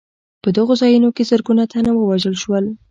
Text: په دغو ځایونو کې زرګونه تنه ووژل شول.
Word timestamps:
په 0.41 0.49
دغو 0.57 0.73
ځایونو 0.81 1.09
کې 1.15 1.27
زرګونه 1.31 1.63
تنه 1.71 1.91
ووژل 1.95 2.35
شول. 2.43 2.65